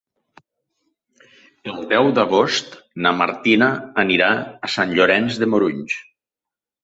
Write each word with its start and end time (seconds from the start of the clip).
El 1.73 1.83
deu 1.91 2.09
d'agost 2.19 2.73
na 3.05 3.11
Martina 3.19 3.69
anirà 4.05 4.29
a 4.69 4.73
Sant 4.77 4.95
Llorenç 4.97 5.37
de 5.43 5.49
Morunys. 5.55 5.99